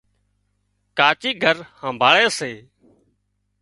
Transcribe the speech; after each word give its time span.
ڪاچِي 0.97 1.31
گھر 1.43 1.57
همڀاۯي 1.81 2.27
سي 2.37 2.51